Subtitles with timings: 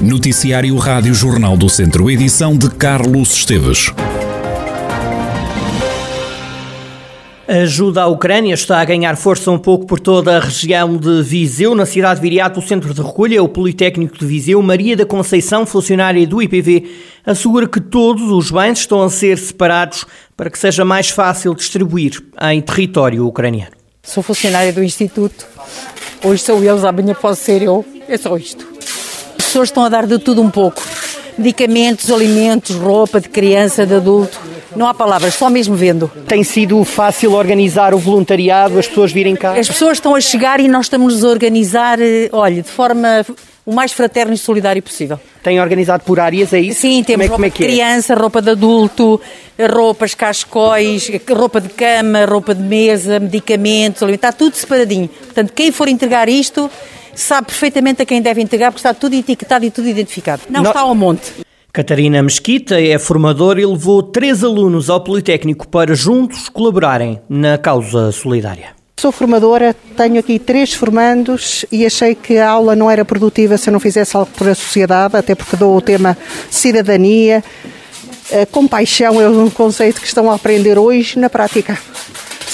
[0.00, 3.92] Noticiário Rádio Jornal do Centro, edição de Carlos Esteves.
[7.46, 11.22] A ajuda à Ucrânia está a ganhar força um pouco por toda a região de
[11.22, 11.74] Viseu.
[11.74, 15.66] Na cidade de Viriato, o centro de recolha, o Politécnico de Viseu, Maria da Conceição,
[15.66, 16.90] funcionária do IPV,
[17.26, 22.22] assegura que todos os bens estão a ser separados para que seja mais fácil distribuir
[22.50, 23.72] em território ucraniano.
[24.02, 25.46] Sou funcionária do Instituto.
[26.24, 27.84] Hoje são eles, amanhã posso ser eu.
[28.08, 28.79] É só isto.
[29.50, 30.80] As pessoas estão a dar de tudo um pouco.
[31.36, 34.40] Medicamentos, alimentos, roupa de criança, de adulto.
[34.76, 36.08] Não há palavras, só mesmo vendo.
[36.28, 39.58] Tem sido fácil organizar o voluntariado, as pessoas virem cá?
[39.58, 43.26] As pessoas estão a chegar e nós estamos a organizar, eh, olha, de forma
[43.66, 45.18] o mais fraterno e solidário possível.
[45.42, 46.82] Tem organizado por áreas, é isso?
[46.82, 49.20] Sim, temos como é, roupa como é de criança, roupa de adulto,
[49.68, 55.08] roupas, cascóis, roupa de cama, roupa de mesa, medicamentos, está tudo separadinho.
[55.08, 56.70] Portanto, quem for entregar isto
[57.14, 60.42] sabe perfeitamente a quem deve entregar, porque está tudo etiquetado e tudo identificado.
[60.48, 60.70] Não, Não...
[60.70, 61.32] está ao monte.
[61.72, 68.10] Catarina Mesquita é formadora e levou três alunos ao Politécnico para juntos colaborarem na causa
[68.10, 68.74] solidária.
[68.98, 73.70] Sou formadora, tenho aqui três formandos e achei que a aula não era produtiva se
[73.70, 76.18] eu não fizesse algo por a sociedade, até porque dou o tema
[76.50, 77.42] cidadania.
[78.30, 81.78] A compaixão é um conceito que estão a aprender hoje na prática.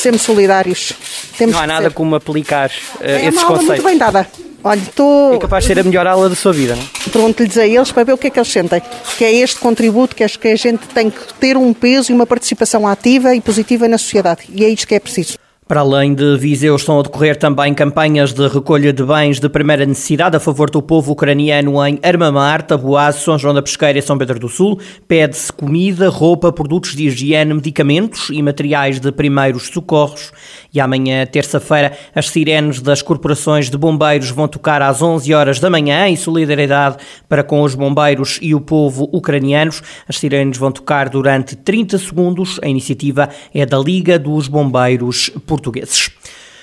[0.07, 0.93] Sermos solidários.
[1.37, 1.95] Temos não há nada ser.
[1.95, 3.67] como aplicar uh, é esses uma conceitos.
[3.67, 4.25] muito bem dada.
[4.63, 5.35] Olha, estou...
[5.35, 7.11] É capaz de ser a melhor aula da sua vida, não é?
[7.11, 8.81] Pergunto-lhes a eles para ver o que é que eles sentem.
[9.19, 12.15] Que é este contributo que acho que a gente tem que ter um peso e
[12.15, 14.43] uma participação ativa e positiva na sociedade.
[14.49, 15.37] E é isto que é preciso.
[15.69, 19.85] Para além de Viseu, estão a decorrer também campanhas de recolha de bens de primeira
[19.85, 24.17] necessidade a favor do povo ucraniano em Armamar, Taboase, São João da Pesqueira e São
[24.17, 24.79] Pedro do Sul.
[25.09, 30.31] Pede-se comida, roupa, produtos de higiene, medicamentos e materiais de primeiros socorros.
[30.77, 35.71] E amanhã, terça-feira, as sirenes das corporações de bombeiros vão tocar às 11 horas da
[35.71, 39.83] manhã em solidariedade para com os bombeiros e o povo ucranianos.
[40.07, 42.61] As sirenes vão tocar durante 30 segundos.
[42.63, 46.11] A iniciativa é da Liga dos Bombeiros Portugueses.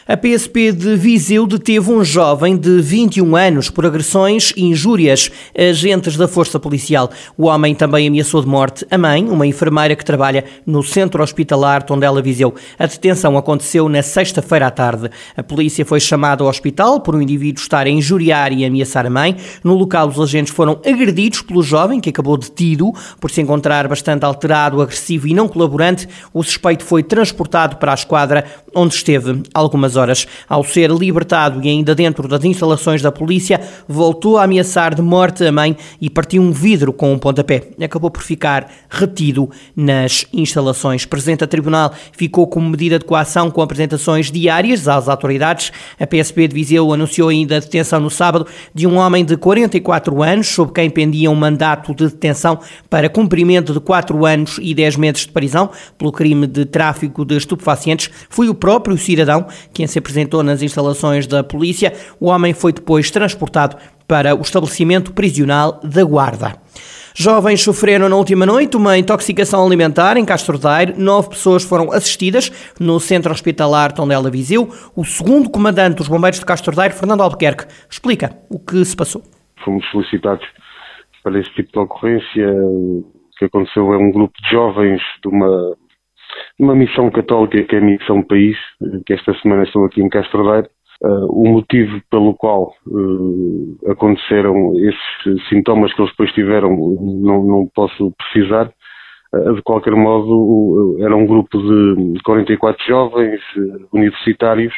[0.06, 5.70] A PSP de Viseu deteve um jovem de 21 anos por agressões e injúrias a
[5.70, 7.10] agentes da Força Policial.
[7.38, 11.84] O homem também ameaçou de morte a mãe, uma enfermeira que trabalha no centro hospitalar
[11.84, 12.54] Tondela Viseu.
[12.78, 15.10] A detenção aconteceu na sexta-feira à tarde.
[15.38, 19.10] A polícia foi chamada ao hospital por um indivíduo estar a injuriar e ameaçar a
[19.10, 19.38] mãe.
[19.64, 24.26] No local, os agentes foram agredidos pelo jovem, que acabou detido por se encontrar bastante
[24.26, 26.10] alterado, agressivo e não colaborante.
[26.34, 28.44] O suspeito foi transportado para a esquadra,
[28.76, 30.28] onde esteve algumas horas.
[30.48, 35.46] Ao ser libertado e ainda dentro das instalações da polícia, voltou a ameaçar de morte
[35.46, 37.70] a mãe e partiu um vidro com um pontapé.
[37.82, 41.06] Acabou por ficar retido nas instalações.
[41.06, 45.72] Presente a tribunal ficou como medida de coação com apresentações diárias às autoridades.
[46.00, 50.24] A PSP de Viseu anunciou ainda a detenção no sábado de um homem de 44
[50.24, 54.96] anos, sob quem pendia um mandato de detenção para cumprimento de 4 anos e 10
[54.98, 58.10] meses de prisão pelo crime de tráfico de estupefacientes.
[58.30, 61.94] Foi o próprio cidadão que quem se apresentou nas instalações da polícia.
[62.20, 63.76] O homem foi depois transportado
[64.08, 66.56] para o estabelecimento prisional da Guarda.
[67.16, 70.94] Jovens sofreram na última noite uma intoxicação alimentar em Castro Daire.
[70.98, 72.50] Nove pessoas foram assistidas
[72.80, 74.70] no centro hospitalar Tondela Viseu.
[74.96, 79.22] O segundo comandante dos bombeiros de Castro Daire, Fernando Albuquerque, explica o que se passou.
[79.64, 80.46] Fomos solicitados
[81.22, 82.48] para esse tipo de ocorrência.
[82.48, 83.04] O
[83.38, 85.76] que aconteceu é um grupo de jovens de uma
[86.60, 88.58] uma missão católica que é a Missão País,
[89.06, 90.44] que esta semana estou aqui em Castro.
[91.02, 97.70] Uh, o motivo pelo qual uh, aconteceram esses sintomas que eles depois tiveram não, não
[97.76, 98.72] posso precisar.
[99.34, 103.42] Uh, de qualquer modo, era um grupo de 44 jovens
[103.92, 104.74] universitários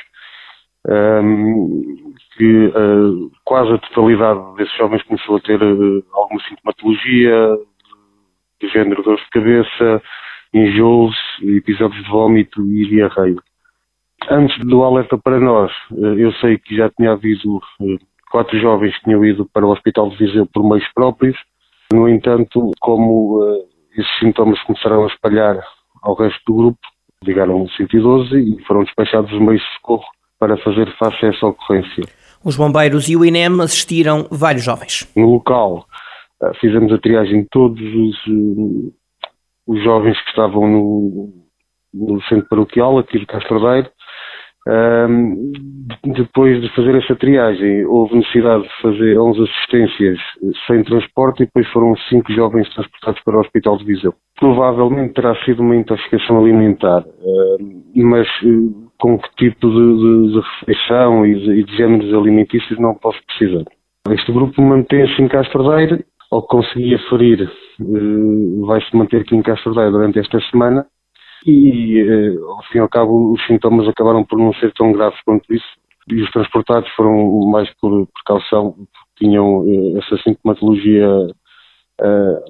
[0.87, 2.71] um, que
[3.43, 5.59] quase a totalidade desses jovens começou a ter
[6.13, 7.57] alguma sintomatologia
[8.61, 10.01] de género dor de cabeça,
[10.55, 13.35] enjoos, episódios de vômito e diarreia.
[14.29, 17.97] Antes do alerta para nós, eh, eu sei que já tinha havido eh,
[18.31, 21.37] quatro jovens que tinham ido para o Hospital de Viseu por meios próprios.
[21.93, 25.61] No entanto, como uh, esses sintomas começaram a espalhar
[26.01, 26.79] ao resto do grupo,
[27.23, 30.05] ligaram o 112 e foram despachados os meios de socorro
[30.39, 32.03] para fazer face a essa ocorrência.
[32.43, 35.11] Os bombeiros e o INEM assistiram vários jovens.
[35.15, 35.85] No local,
[36.59, 38.17] fizemos a triagem de todos os
[39.67, 41.29] os jovens que estavam no,
[41.93, 43.89] no centro paroquial aqui de Castrodeiro.
[44.67, 45.51] Um,
[46.03, 50.19] depois de fazer essa triagem, houve necessidade de fazer 11 assistências
[50.65, 54.15] sem transporte e depois foram 5 jovens transportados para o Hospital de Viseu.
[54.39, 57.03] Provavelmente terá sido uma intoxicação alimentar,
[57.95, 62.95] mas uh, com que tipo de, de, de refeição e de, de géneros alimentícios não
[62.95, 63.65] posso precisar.
[64.09, 70.19] Este grupo mantém-se em Castordeiro, que conseguia ferir, eh, vai-se manter aqui em Castordeiro durante
[70.19, 70.85] esta semana
[71.45, 75.19] e, eh, ao fim e ao cabo, os sintomas acabaram por não ser tão graves
[75.25, 75.67] quanto isso
[76.07, 78.75] e os transportados foram mais por precaução,
[79.17, 81.07] tinham eh, essa sintomatologia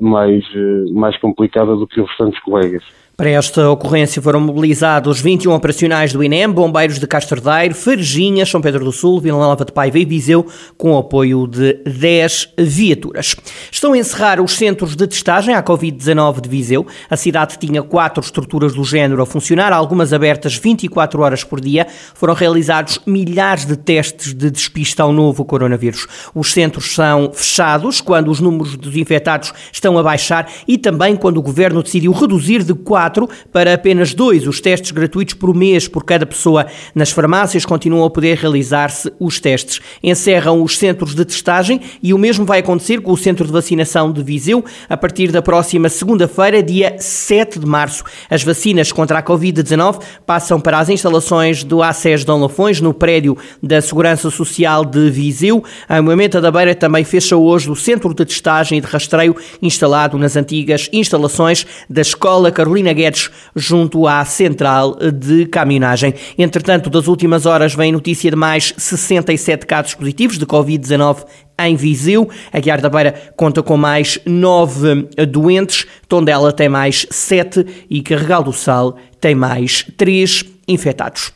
[0.01, 0.43] mais,
[0.91, 2.83] mais complicada do que os restantes colegas.
[3.17, 8.83] Para esta ocorrência foram mobilizados 21 operacionais do INEM, bombeiros de Castordeiro, Farginha, São Pedro
[8.83, 10.45] do Sul, Vila Nova de Paiva e Viseu,
[10.77, 13.33] com apoio de 10 viaturas.
[13.71, 16.85] Estão a encerrar os centros de testagem à Covid-19 de Viseu.
[17.09, 21.87] A cidade tinha quatro estruturas do género a funcionar, algumas abertas 24 horas por dia.
[22.15, 26.05] Foram realizados milhares de testes de despista ao novo coronavírus.
[26.35, 31.37] Os centros são fechados quando os números dos infectados estão a baixar e também quando
[31.37, 33.04] o governo decidiu reduzir de 4
[33.51, 36.65] para apenas dois os testes gratuitos por mês por cada pessoa.
[36.93, 39.81] Nas farmácias continuam a poder realizar-se os testes.
[40.03, 44.11] Encerram os centros de testagem e o mesmo vai acontecer com o centro de vacinação
[44.11, 48.03] de Viseu a partir da próxima segunda-feira, dia 7 de março.
[48.29, 53.37] As vacinas contra a Covid-19 passam para as instalações do ACES Dom Lafões, no prédio
[53.61, 55.63] da Segurança Social de Viseu.
[55.87, 60.17] A Moimenta da Beira também fecha hoje o centro de testagem e de rastreio instalado
[60.17, 66.15] nas antigas instalações da Escola Carolina Guedes, junto à central de caminhonagem.
[66.37, 71.25] Entretanto, das últimas horas vem notícia de mais 67 casos positivos de Covid-19
[71.59, 72.27] em Viseu.
[72.51, 78.43] A Guiar da Beira conta com mais 9 doentes, Tondela tem mais 7 e Carregal
[78.43, 81.31] do Sal tem mais 3 infectados.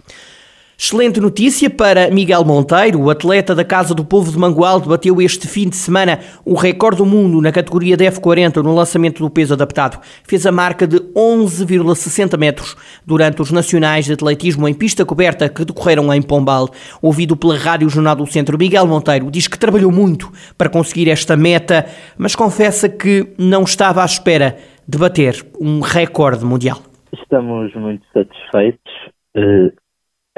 [0.81, 5.45] Excelente notícia para Miguel Monteiro, o atleta da Casa do Povo de Mangualde, bateu este
[5.45, 9.53] fim de semana o recorde do mundo na categoria de F40 no lançamento do peso
[9.53, 9.99] adaptado.
[10.23, 15.65] Fez a marca de 11,60 metros durante os nacionais de atletismo em pista coberta que
[15.65, 16.69] decorreram em Pombal.
[17.01, 21.35] Ouvido pela Rádio Jornal do Centro, Miguel Monteiro diz que trabalhou muito para conseguir esta
[21.35, 21.87] meta,
[22.17, 26.81] mas confessa que não estava à espera de bater um recorde mundial.
[27.11, 28.93] Estamos muito satisfeitos.
[29.35, 29.88] Uh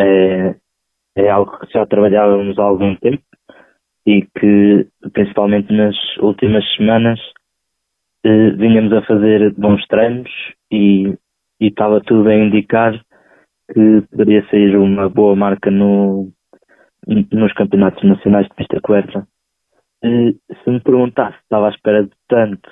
[0.01, 0.55] é,
[1.15, 3.23] é algo que já trabalhávamos há algum tempo
[4.05, 7.19] e que, principalmente nas últimas semanas,
[8.23, 10.29] eh, vinhamos a fazer bons treinos
[10.71, 11.13] e,
[11.59, 12.99] e estava tudo a indicar
[13.73, 16.31] que poderia sair uma boa marca no,
[17.07, 19.27] nos campeonatos nacionais de pista coberta.
[20.03, 20.33] Eh,
[20.63, 22.69] se me perguntasse se estava à espera de tanto,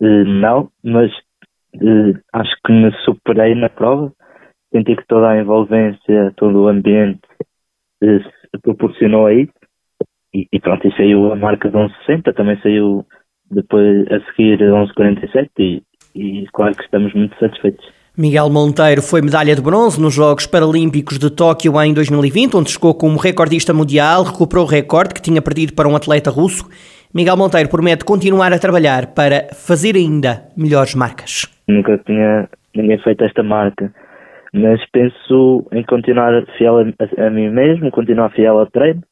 [0.00, 1.10] eh, não, mas
[1.74, 4.12] eh, acho que me superei na prova
[4.72, 7.20] senti que toda a envolvência, todo o ambiente
[8.02, 8.20] eh,
[8.62, 9.48] proporcionou aí
[10.34, 13.06] e, e pronto, e saiu a marca de 11,60, também saiu
[13.50, 15.82] depois a seguir 11,47 e,
[16.14, 17.86] e claro que estamos muito satisfeitos.
[18.18, 22.94] Miguel Monteiro foi medalha de bronze nos Jogos Paralímpicos de Tóquio em 2020, onde chegou
[22.94, 26.66] como recordista mundial, recuperou o recorde que tinha perdido para um atleta russo.
[27.14, 31.46] Miguel Monteiro promete continuar a trabalhar para fazer ainda melhores marcas.
[31.68, 33.92] Nunca tinha ninguém feito esta marca
[34.56, 39.02] mas penso em continuar fiel a, a, mim mesmo, continuar fiel ao treino,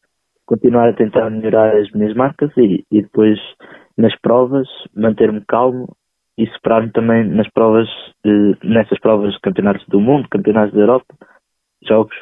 [0.46, 3.38] continuar a tentar melhorar as minhas marcas e, e depois
[3.96, 5.94] nas provas manter-me calmo
[6.38, 7.88] e superar-me também nas provas,
[8.64, 11.14] nessas provas de campeonatos do mundo, campeonatos da Europa,
[11.86, 12.16] jogos,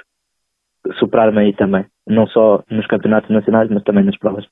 [0.99, 4.45] superar-me aí também, não só nos campeonatos nacionais, mas também nas provas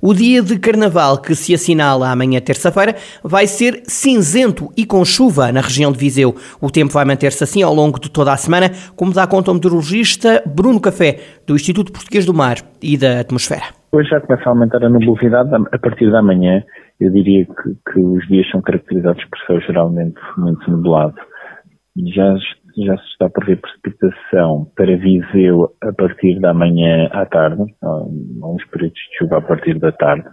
[0.06, 5.50] O dia de carnaval que se assinala amanhã, terça-feira, vai ser cinzento e com chuva
[5.50, 6.34] na região de Viseu.
[6.60, 9.54] O tempo vai manter-se assim ao longo de toda a semana, como dá conta o
[9.54, 13.72] meteorologista Bruno Café, do Instituto Português do Mar e da Atmosfera.
[13.92, 16.62] Hoje já começa a aumentar a nubosidade a partir da manhã.
[17.00, 21.16] Eu diria que, que os dias são caracterizados por céu geralmente muito nublado.
[22.14, 22.36] Já
[22.76, 28.64] já se está a prever precipitação para Viseu a partir da manhã à tarde, uns
[28.66, 30.28] períodos de chuva a partir da tarde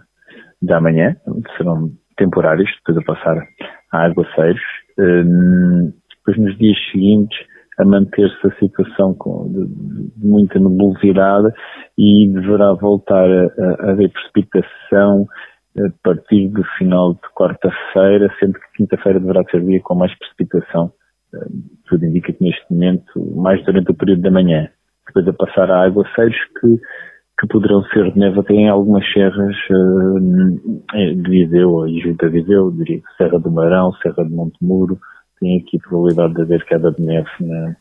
[0.60, 1.16] da manhã,
[1.56, 3.46] serão temporários, depois a passar
[3.92, 4.60] a aguaceiros.
[4.98, 7.38] Hum, depois nos dias seguintes
[7.78, 9.16] a manter-se a situação
[9.48, 9.66] de,
[10.18, 11.48] muita nebulosidade
[11.96, 15.26] e deverá voltar a, a haver precipitação
[15.78, 20.92] a partir do final de quarta-feira, sendo que quinta-feira deverá ser dia com mais precipitação
[21.88, 24.68] tudo indica que neste momento, mais durante o período da manhã,
[25.06, 26.80] depois a passar a aguaceiros que,
[27.40, 30.20] que poderão ser de neve até em algumas serras uh,
[30.94, 34.98] de Viseu e junto a Viseu, diria que Serra do Marão, Serra de Montemuro,
[35.40, 37.76] tem aqui a probabilidade de haver queda de neve na,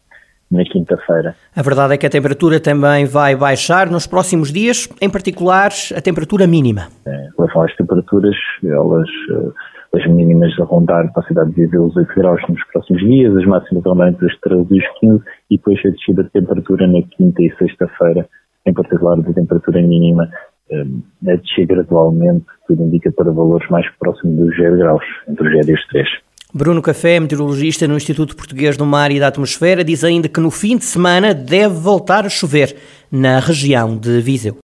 [0.52, 1.36] na quinta-feira.
[1.56, 6.02] A verdade é que a temperatura também vai baixar nos próximos dias, em particular a
[6.02, 6.88] temperatura mínima.
[7.06, 9.54] É, em relação às temperaturas, elas uh,
[9.94, 13.36] as mínimas a rondar para a cidade de Viseu os 8 graus nos próximos dias,
[13.36, 16.88] as máximas a entre os 13 e os 15 e depois a descida de temperatura
[16.88, 18.28] na quinta e sexta-feira,
[18.66, 20.30] em particular da temperatura mínima,
[20.72, 20.86] eh,
[21.28, 25.70] a descer gradualmente, tudo indica para valores mais próximos dos 0 graus, entre os 0
[25.70, 26.10] e os 3.
[26.54, 30.52] Bruno Café, meteorologista no Instituto Português do Mar e da Atmosfera, diz ainda que no
[30.52, 32.76] fim de semana deve voltar a chover
[33.10, 34.58] na região de Viseu.